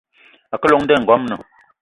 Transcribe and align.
A 0.53 0.55
ke 0.59 0.67
llong 0.69 0.83
nda 0.83 0.93
i 0.97 1.01
ngoamna. 1.03 1.35